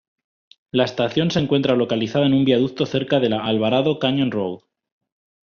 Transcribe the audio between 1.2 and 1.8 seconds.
se encuentra